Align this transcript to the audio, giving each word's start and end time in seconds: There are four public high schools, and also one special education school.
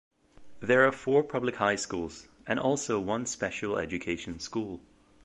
There 0.61 0.83
are 0.87 0.91
four 0.91 1.21
public 1.21 1.57
high 1.57 1.75
schools, 1.75 2.27
and 2.47 2.59
also 2.59 2.99
one 2.99 3.27
special 3.27 3.77
education 3.77 4.39
school. 4.39 4.81